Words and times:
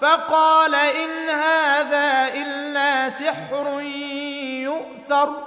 فقال 0.00 0.74
إن 0.74 1.30
هذا 1.30 2.28
إلا 2.34 3.10
سحر 3.10 3.80
يؤثر 4.60 5.42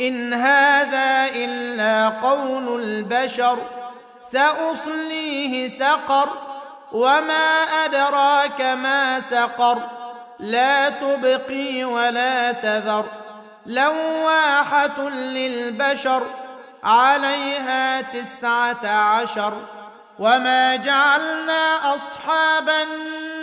إن 0.00 0.34
هذا 0.34 1.28
إلا 1.34 2.08
قول 2.08 2.82
البشر 2.82 3.58
سأصليه 4.22 5.68
سقر 5.68 6.28
وما 6.92 7.64
أدراك 7.84 8.60
ما 8.60 9.20
سقر 9.20 9.78
لا 10.38 10.88
تبقي 10.88 11.84
ولا 11.84 12.52
تذر 12.52 13.04
لواحة 13.66 15.08
للبشر 15.08 16.22
عليها 16.84 18.00
تسعة 18.00 18.86
عشر 18.86 19.52
وما 20.18 20.76
جعلنا 20.76 21.94
أصحاب 21.94 22.68
النار 22.68 23.31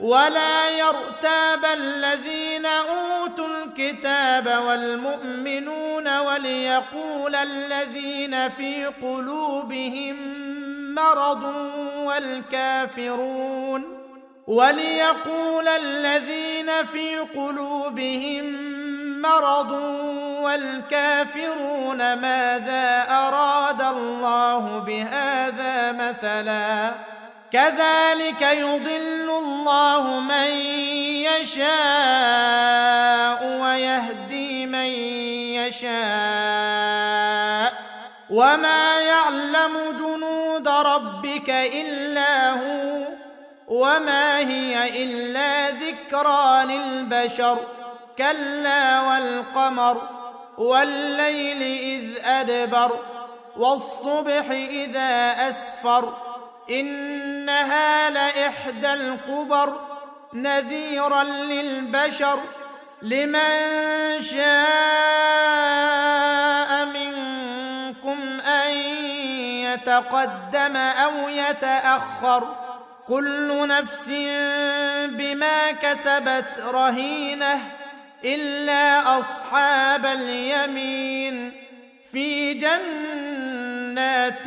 ولا 0.00 0.68
يرتاب 0.70 1.64
الذين 1.64 2.66
أوتوا 2.66 3.48
الكتاب 3.48 4.62
والمؤمنون 4.66 6.18
وليقول 6.18 7.34
الذين 7.34 8.48
في 8.48 8.86
قلوبهم 8.86 10.16
مرض 10.94 11.44
والكافرون 11.96 13.96
وليقول 14.46 15.68
الذين 15.68 16.70
في 16.92 17.18
قلوبهم 17.18 18.76
مرض 19.22 19.70
والكافرون 20.42 21.98
ماذا 22.14 23.06
أراد 23.10 23.82
الله 23.82 24.78
بهذا 24.78 25.92
مثلا 25.92 26.92
كذلك 27.52 28.42
يضل 28.42 29.25
الله 29.66 30.20
من 30.20 30.48
يشاء 31.26 31.60
ويهدي 33.62 34.66
من 34.66 34.90
يشاء 35.58 35.86
وما 38.30 39.00
يعلم 39.00 39.96
جنود 39.98 40.68
ربك 40.68 41.50
إلا 41.50 42.50
هو 42.50 43.06
وما 43.68 44.38
هي 44.38 45.02
إلا 45.02 45.70
ذكرى 45.70 46.64
للبشر 46.64 47.58
كلا 48.18 49.00
والقمر 49.00 50.08
والليل 50.58 51.62
إذ 51.62 52.26
أدبر 52.26 52.98
والصبح 53.56 54.50
إذا 54.50 55.34
أسفر 55.48 56.25
إنها 56.70 58.10
لإحدى 58.10 58.94
الكبر 58.94 59.80
نذيرا 60.34 61.22
للبشر 61.22 62.38
لمن 63.02 64.22
شاء 64.22 64.46
منكم 66.86 68.40
أن 68.40 68.70
يتقدم 69.66 70.76
أو 70.76 71.28
يتأخر 71.28 72.56
كل 73.06 73.68
نفس 73.68 74.08
بما 75.08 75.72
كسبت 75.72 76.60
رهينة 76.64 77.60
إلا 78.24 79.18
أصحاب 79.20 80.06
اليمين 80.06 81.52
في 82.12 82.54
جنات 82.54 84.46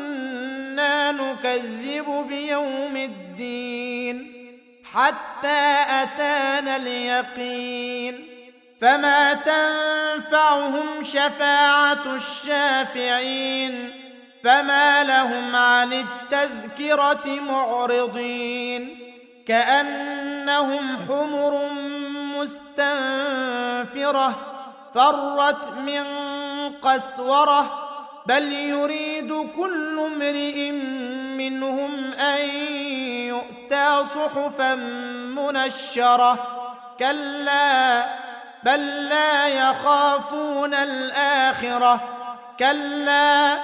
نكذب 1.11 2.25
بيوم 2.29 2.97
الدين 2.97 4.31
حتى 4.93 5.75
أتانا 5.89 6.75
اليقين 6.75 8.27
فما 8.81 9.33
تنفعهم 9.33 11.03
شفاعة 11.03 12.15
الشافعين 12.15 13.93
فما 14.43 15.03
لهم 15.03 15.55
عن 15.55 15.93
التذكرة 15.93 17.41
معرضين 17.41 18.97
كأنهم 19.47 20.97
حمر 21.07 21.69
مستنفرة 22.39 24.35
فرت 24.95 25.69
من 25.69 26.03
قسورة 26.81 27.80
بل 28.25 28.51
يريد 28.53 29.49
كل 29.57 29.99
امرئ 29.99 30.71
منهم 31.37 32.13
ان 32.13 32.49
يؤتى 33.27 34.05
صحفا 34.05 34.75
منشره 35.35 36.47
كلا 36.99 38.05
بل 38.63 39.09
لا 39.09 39.47
يخافون 39.47 40.73
الاخره 40.73 42.01
كلا 42.59 43.57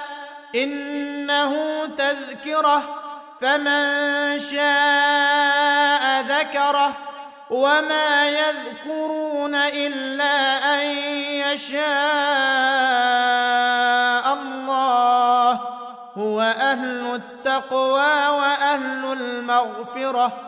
انه 0.54 1.54
تذكره 1.98 3.02
فمن 3.40 4.38
شاء 4.38 6.20
ذكره 6.20 6.96
وما 7.50 8.28
يذكرون 8.28 9.54
الا 9.54 10.58
ان 10.74 10.86
يشاء 11.52 11.88
التقوى 17.18 18.28
وأهل 18.38 19.12
المغفرة 19.12 20.47